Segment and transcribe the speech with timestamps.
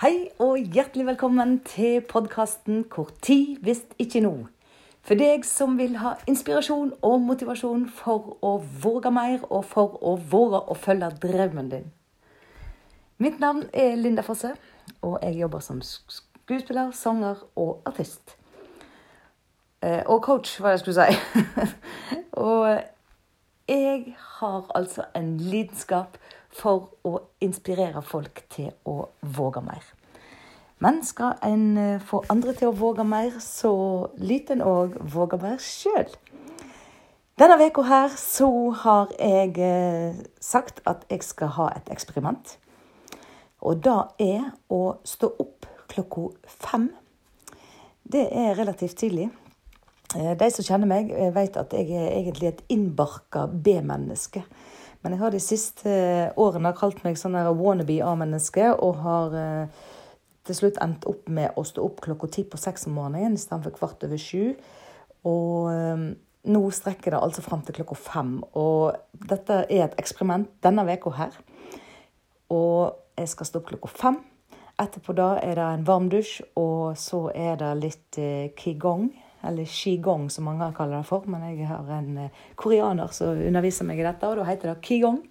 [0.00, 4.46] Hei og hjertelig velkommen til podkasten 'Hvor tid hvis ikke nå'.
[5.02, 10.16] For deg som vil ha inspirasjon og motivasjon for å våge mer, og for å
[10.16, 11.92] våge å følge drømmen din.
[13.18, 14.54] Mitt navn er Linda Fosse,
[15.02, 18.36] og jeg jobber som skuespiller, sanger og artist.
[19.82, 21.16] Eh, og coach, hva jeg skulle si.
[22.32, 22.80] og
[23.68, 26.39] jeg har altså en lidenskap for
[27.04, 29.84] å inspirere folk til å våge mer.
[30.80, 33.72] Men skal en eh, få andre til å våge mer, så
[34.16, 36.08] lyt en òg våge mer sjøl.
[37.40, 38.48] Denne uka her så
[38.82, 42.56] har jeg eh, sagt at jeg skal ha et eksperiment.
[43.60, 46.88] Og det er å stå opp klokka fem.
[48.00, 49.28] Det er relativt tidlig.
[50.16, 54.46] Eh, de som kjenner meg, vet at jeg er egentlig et innbarka B-menneske.
[55.00, 55.92] Men jeg har de siste
[56.36, 59.36] årene kalt meg sånn wannabe A-menneske og har
[60.50, 63.74] til slutt endt opp med å stå opp klokka ti på seks om morgenen istedenfor
[63.76, 64.54] kvart over sju.
[65.28, 66.06] Og um,
[66.50, 68.38] nå strekker det altså fram til klokka fem.
[68.56, 68.96] Og
[69.30, 71.36] dette er et eksperiment denne veka her.
[72.50, 74.20] Og jeg skal stå opp klokka fem.
[74.80, 79.10] Etterpå da er det en varm dusj, og så er det litt eh, qigong.
[79.46, 81.24] Eller qigong, som mange kaller det for.
[81.30, 84.82] Men jeg har en eh, koreaner som underviser meg i dette, og da heter det
[84.84, 85.22] qigong.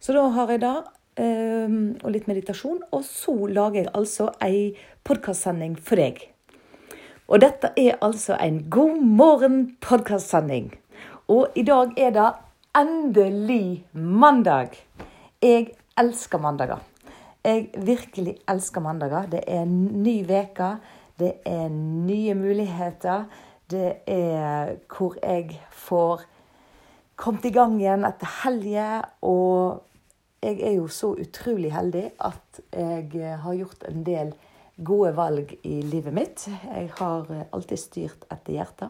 [0.00, 0.76] Så da har jeg det.
[1.20, 2.82] Ehm, og litt meditasjon.
[2.94, 4.60] Og så lager jeg altså ei
[5.04, 6.22] podkastsending for deg.
[7.30, 10.72] Og dette er altså en God morgen-podkastsending.
[11.30, 12.30] Og i dag er det
[12.78, 14.78] endelig mandag.
[15.42, 16.80] Jeg elsker mandager.
[17.44, 19.28] Jeg virkelig elsker mandager.
[19.30, 20.72] Det er en ny uke.
[21.20, 23.26] Det er nye muligheter.
[23.70, 26.24] Det er hvor jeg får
[27.20, 29.04] kommet i gang igjen etter helger.
[29.20, 29.86] og
[30.40, 34.32] jeg er jo så utrolig heldig at jeg har gjort en del
[34.80, 36.46] gode valg i livet mitt.
[36.48, 38.88] Jeg har alltid styrt etter hjertet.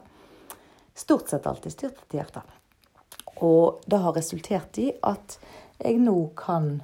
[0.95, 2.47] Stort sett alltid styrt etter hjertet.
[3.43, 5.39] Og det har resultert i at
[5.81, 6.77] jeg nå kan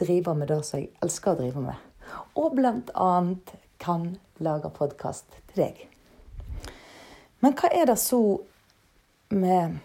[0.00, 1.86] drive med det som jeg elsker å drive med.
[2.34, 5.82] Og blant annet kan lage podkast til deg.
[7.42, 8.20] Men hva er det så
[9.34, 9.78] med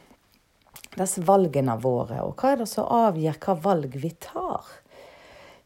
[0.97, 4.69] disse valgene våre, og hva er det som avgjør hva valg vi tar?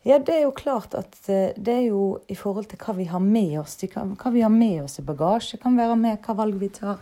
[0.07, 3.09] Ja, det er jo klart at eh, det er jo i forhold til hva vi
[3.11, 3.75] har med oss.
[3.91, 7.01] Hva vi har med oss i bagasje kan være med hva valg vi tar.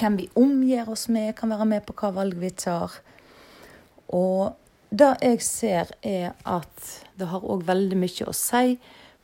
[0.00, 2.94] Hvem vi omgir oss med, kan være med på hva valg vi tar.
[4.16, 4.54] Og
[4.88, 6.88] det jeg ser, er at
[7.20, 8.78] det har òg veldig mye å si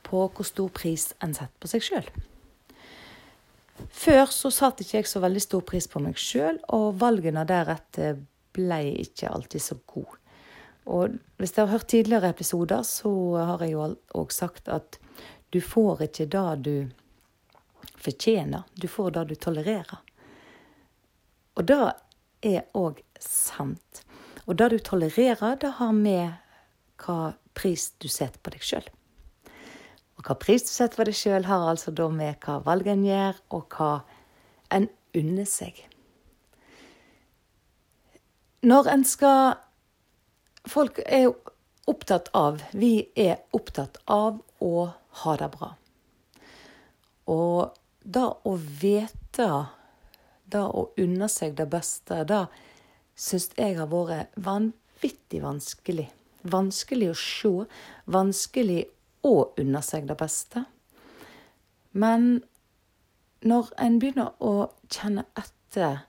[0.09, 2.11] på hvor stor pris en setter på seg sjøl.
[3.95, 8.19] Før så satte ikke jeg så veldig stor pris på meg sjøl, og valgene deretter
[8.57, 10.19] ble ikke alltid så gode.
[10.89, 13.85] Og hvis dere har hørt tidligere episoder, så har jeg jo
[14.17, 14.99] òg sagt at
[15.53, 16.75] du får ikke det du
[17.99, 19.99] fortjener, du får det du tolererer.
[21.59, 21.79] Og det
[22.49, 24.03] er òg sant.
[24.47, 26.39] Og det du tolererer, det har med
[27.03, 28.89] hva pris du setter på deg sjøl.
[30.19, 33.07] Og hva pris du setter for deg sjøl, har altså da med hva valget en
[33.07, 33.91] gjør, og hva
[34.75, 35.79] en unner seg.
[38.67, 39.57] Når en skal
[40.69, 41.31] Folk er
[41.89, 44.89] opptatt av Vi er opptatt av å
[45.23, 45.71] ha det bra.
[47.31, 49.49] Og det å vite,
[50.45, 52.43] det å unne seg det beste, det
[53.19, 56.09] syns jeg har vært vanvittig vanskelig.
[56.49, 57.55] Vanskelig å se,
[58.19, 58.83] vanskelig
[59.27, 60.65] og unner seg det beste.
[61.93, 62.43] Men
[63.47, 66.05] når en begynner å kjenne etter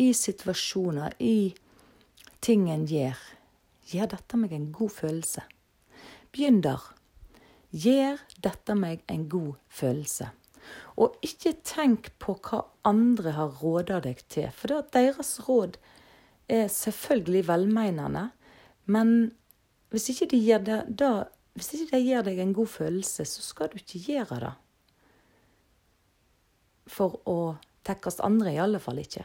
[0.00, 1.54] i situasjoner, i
[2.44, 3.18] ting en gjør,
[3.92, 5.44] gjør dette meg en god følelse.
[6.32, 6.82] Begynn der.
[7.72, 10.28] Gjør dette meg en god følelse.
[11.00, 15.78] Og ikke tenk på hva andre har råda deg til, for deres råd
[16.52, 18.26] er selvfølgelig velmeinende.
[18.84, 19.32] Men
[19.92, 21.12] hvis ikke de gjør det, da
[21.58, 24.52] hvis ikke det gir deg en god følelse, så skal du ikke gjøre det.
[26.92, 27.38] For å
[27.86, 29.24] tekkes andre, i alle fall ikke.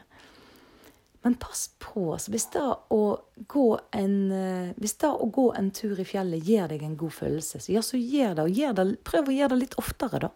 [1.25, 2.13] Men pass på.
[2.13, 6.83] Altså, hvis, det en, eh, hvis det å gå en tur i fjellet gir deg
[6.85, 8.45] en god følelse, så, ja, så gjør det.
[8.45, 10.31] Og gjør det, prøv å gjøre det litt oftere, da.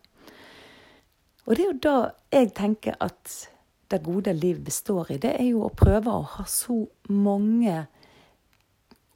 [1.46, 1.96] Og det er jo da
[2.32, 3.38] jeg tenker at
[3.92, 5.20] det gode liv består i.
[5.20, 6.78] Det er jo å prøve å ha så
[7.12, 7.86] mange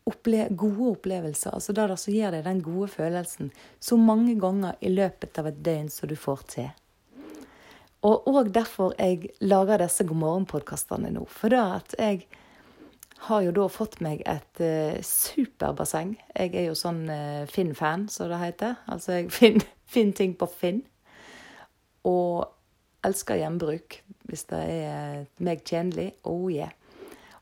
[0.06, 4.92] opple gode opplevelser, altså det som gir deg den gode følelsen, så mange ganger i
[4.94, 6.74] løpet av et døgn som du får til.
[8.06, 11.24] Og òg derfor jeg lager disse God morgen-podkastene nå.
[11.26, 12.28] For da at jeg
[13.26, 16.14] har jo da fått meg et uh, superbasseng.
[16.36, 18.76] Jeg er jo sånn uh, Finn-fan, som det heter.
[18.92, 20.84] Altså jeg finner fin ting på Finn.
[22.06, 22.46] Og
[23.06, 24.00] elsker gjenbruk
[24.30, 26.12] hvis det er meg tjenlig.
[26.30, 26.74] Oh yeah.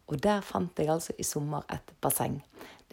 [0.08, 2.40] Og der fant jeg altså i sommer et basseng.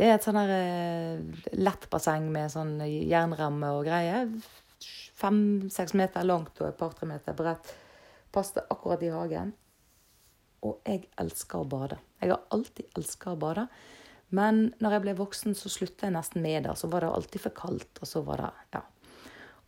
[0.00, 4.30] Det er et sånn uh, lett basseng med sånn jernramme og greier.
[5.20, 7.74] Fem-seks meter langt og et par-tre meter bredt.
[8.32, 9.50] Passet akkurat i hagen.
[10.64, 11.98] Og jeg elsker å bade.
[12.16, 13.66] Jeg har alltid elska å bade.
[14.32, 16.78] Men når jeg ble voksen, så slutta jeg nesten med det.
[16.80, 18.00] Så var det alltid for kaldt.
[18.00, 18.82] Og så var det Ja.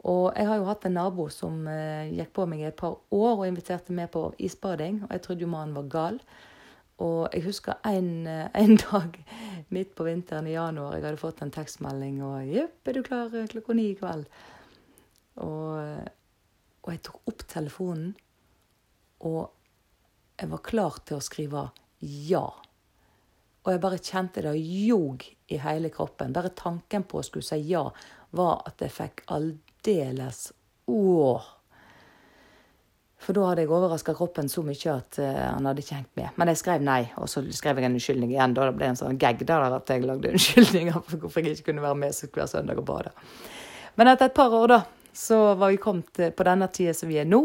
[0.09, 2.97] Og jeg har jo hatt en nabo som eh, gikk på meg i et par
[3.15, 5.05] år og inviterte meg på isbading.
[5.05, 6.19] Og jeg trodde jo mannen var gal.
[7.01, 9.17] Og jeg husker en, eh, en, dag
[9.73, 13.31] midt på vinteren i januar jeg hadde fått en tekstmelding og 'Jepp, er du klar
[13.31, 14.27] klokka ni i kveld?'
[15.43, 16.11] Og,
[16.85, 18.11] og jeg tok opp telefonen,
[19.25, 19.49] og
[20.37, 21.63] jeg var klar til å skrive
[22.03, 22.45] ja.
[23.63, 25.25] Og jeg bare kjente det ljog
[25.55, 26.35] i hele kroppen.
[26.35, 27.85] Bare tanken på å skulle si ja
[28.35, 30.51] var at jeg fikk aldeles
[30.91, 31.47] åh.
[33.23, 36.33] For da hadde jeg overraska kroppen så mye at uh, han hadde ikke hengt med.
[36.41, 38.57] Men jeg skrev nei, og så skrev jeg en unnskyldning igjen.
[38.57, 41.71] Da det ble en sånn gag der at jeg lagde unnskyldninger for hvorfor jeg ikke
[41.71, 43.15] kunne være med hver søndag og bade.
[44.01, 44.81] Men etter et par år, da,
[45.15, 47.45] så var vi kommet på denne tida som vi er nå.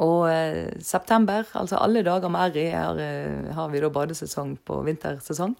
[0.00, 5.56] Og uh, september, altså alle dager med her uh, har vi da badesesong på vintersesong.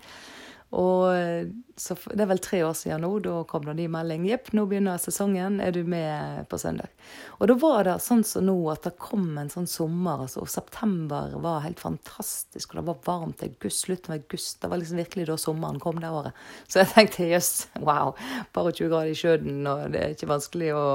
[0.76, 1.48] Og eh,
[1.80, 3.10] så Det er vel tre år siden nå.
[3.24, 4.26] Da kom det en ny melding.
[4.28, 5.58] Jepp, nå begynner sesongen.
[5.64, 6.92] Er du med på søndag?
[7.38, 10.26] Og da var det sånn som nå at det kom en sånn sommer.
[10.26, 13.44] altså, og September var helt fantastisk, og det var varmt.
[13.46, 14.60] August, slutten av august.
[14.60, 16.46] Det var liksom virkelig da sommeren kom det året.
[16.68, 18.14] Så jeg tenkte jøss, wow.
[18.54, 20.88] Bare 20 grader i sjøen, og det er ikke vanskelig å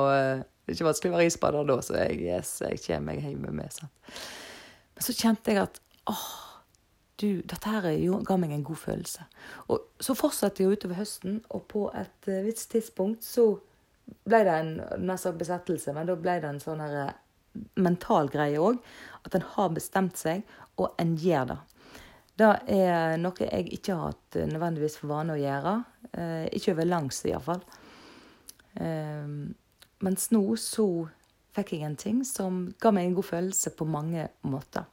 [0.66, 3.44] det er ikke vanskelig å være isbader da, så jeg, yes, jeg kommer meg hjem
[3.54, 3.74] med.
[3.74, 4.22] Sant?
[4.96, 5.78] Men så kjente jeg at
[6.10, 6.55] åh,
[7.22, 7.88] du, dette her
[8.28, 9.26] ga meg en god følelse.
[9.72, 13.54] Og så fortsatte jeg utover høsten, og på et uh, visst tidspunkt så
[14.26, 14.74] ble det en
[15.08, 17.16] nesten besettelse, men da ble det en sånn her eh,
[17.82, 18.78] mental greie òg.
[19.26, 20.44] At en har bestemt seg,
[20.78, 21.58] og en gjør det.
[22.36, 25.76] Det er noe jeg ikke har hatt eh, nødvendigvis for vane å gjøre.
[26.12, 27.64] Eh, ikke over langs, iallfall.
[28.76, 29.30] Eh,
[30.06, 30.90] mens nå så
[31.56, 34.90] fikk jeg en ting som ga meg en god følelse på mange måter.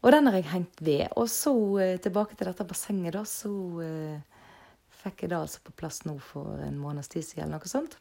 [0.00, 1.08] Og den har jeg hengt ved.
[1.20, 1.52] Og så
[1.82, 3.24] eh, tilbake til dette bassenget, da.
[3.28, 3.52] Så
[3.84, 4.46] eh,
[5.02, 7.98] fikk jeg det altså på plass nå for en måneds tid siden, eller noe sånt.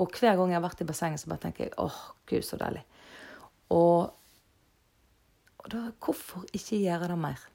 [0.00, 2.00] Og hver gang jeg har vært i bassenget, så bare tenker jeg åh,
[2.30, 2.82] gud, så deilig.
[3.76, 4.10] Og,
[5.60, 7.46] og da, hvorfor ikke gjøre det mer?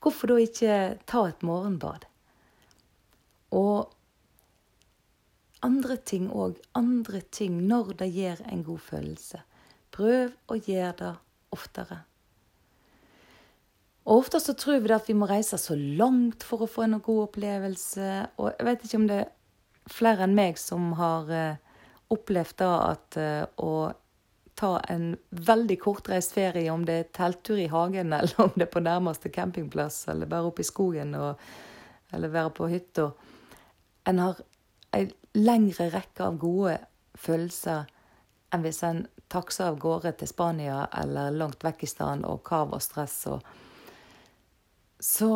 [0.00, 0.74] Hvorfor da ikke
[1.08, 2.06] ta et morgenbad?
[3.56, 3.92] Og
[5.66, 6.60] andre ting òg.
[6.78, 9.42] Andre ting når det gir en god følelse.
[9.92, 11.14] Prøv å gjøre det
[11.56, 12.04] oftere.
[14.06, 17.00] Og Ofte så tror vi at vi må reise så langt for å få en
[17.02, 18.10] god opplevelse.
[18.38, 19.32] Og jeg vet ikke om det er
[19.90, 21.80] flere enn meg som har uh,
[22.14, 23.72] opplevd da at uh, å
[24.56, 28.72] ta en veldig kortreist ferie, om det er telttur i hagen, eller om det er
[28.72, 31.42] på nærmeste campingplass, eller bare oppe i skogen, og,
[32.14, 33.10] eller være på hytta
[34.06, 34.38] En har
[34.94, 36.78] ei lengre rekke av gode
[37.18, 37.88] følelser
[38.54, 42.70] enn hvis en takser av gårde til Spania eller langt vekk i stedet og kav
[42.70, 43.16] og stress.
[43.26, 43.42] Og
[45.00, 45.30] så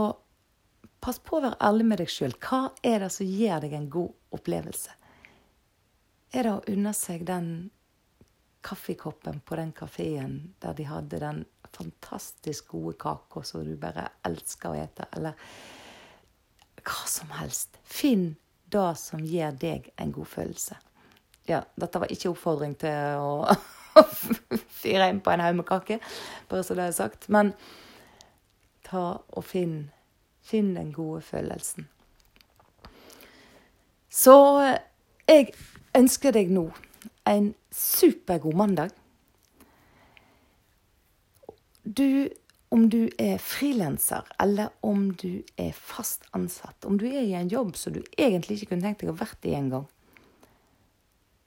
[1.00, 2.34] pass på å være ærlig med deg sjøl.
[2.40, 4.96] Hva er det som gir deg en god opplevelse?
[6.30, 7.70] Er det å unne seg den
[8.62, 14.72] kaffekoppen på den kafeen der de hadde den fantastisk gode kaka som du bare elsker
[14.72, 15.36] å ete, eller
[16.80, 17.78] hva som helst.
[17.84, 18.34] Finn
[18.70, 20.76] det som gir deg en god følelse.
[21.48, 23.54] Ja, dette var ikke oppfordring til å
[24.82, 26.00] fyre inn på en haug med kake,
[26.50, 27.28] bare så det er sagt.
[27.32, 27.54] Men
[28.90, 29.90] ta og finn,
[30.42, 31.88] finn den gode følelsen.
[34.10, 34.36] Så
[35.30, 35.52] jeg
[35.96, 36.66] ønsker deg nå
[37.30, 38.90] en supergod mandag.
[41.84, 42.28] Du
[42.70, 47.50] om du er frilanser, eller om du er fast ansatt, om du er i en
[47.50, 49.88] jobb som du egentlig ikke kunne tenkt deg å vært i engang,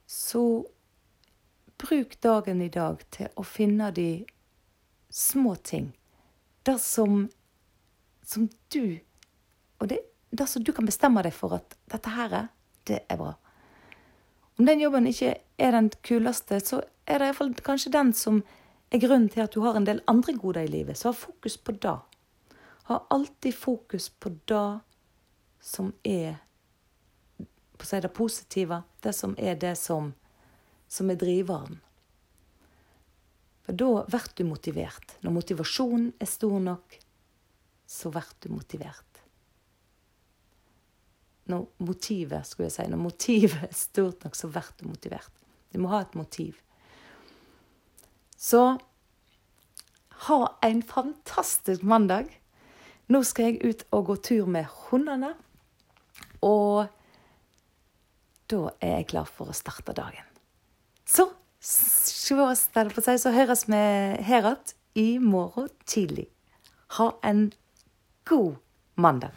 [0.04, 0.66] så
[1.80, 4.08] bruk dagen i dag til å finne de
[5.08, 5.94] små ting.
[6.64, 7.28] Det som,
[8.24, 8.98] som du
[9.80, 9.98] Og det,
[10.30, 12.46] det som du kan bestemme deg for at dette her,
[12.88, 13.34] det er bra.
[14.56, 18.40] Om den jobben ikke er den kuleste, så er det iallfall kanskje den som
[18.94, 20.96] er grunnen til at du har en del andre goder i livet.
[20.96, 21.96] Så ha fokus på det.
[22.88, 24.80] Ha alltid fokus på det
[25.60, 26.36] som er
[27.74, 30.12] på å si det positive, det som er det som,
[30.88, 31.80] som er driveren.
[33.64, 35.16] For da blir du motivert.
[35.24, 36.98] Når motivasjonen er stor nok,
[37.88, 39.20] så blir du motivert.
[41.48, 45.44] Når motivet, skulle jeg si, når motivet er stort nok, så blir du motivert.
[45.72, 46.60] Du må ha et motiv.
[48.36, 48.76] Så
[50.26, 52.28] ha en fantastisk mandag.
[53.08, 55.34] Nå skal jeg ut og gå tur med hundene.
[56.44, 56.86] Og
[58.52, 60.28] da er jeg klar for å starte dagen.
[61.04, 61.28] Så
[61.64, 62.68] sjås,
[63.18, 63.80] så høres vi
[64.28, 66.28] her igjen i morgen tidlig.
[66.98, 67.52] Ha en
[68.28, 68.54] god
[68.96, 69.32] mandag.